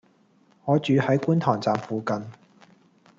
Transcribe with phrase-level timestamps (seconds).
[0.65, 2.25] 我住喺觀塘站附近